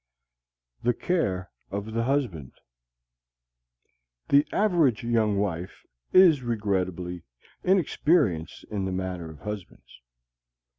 [0.81, 2.53] THE CARE OF THE HUSBAND
[4.29, 7.21] The average young wife is regrettably
[7.63, 10.01] inexperienced in the matter of husbands.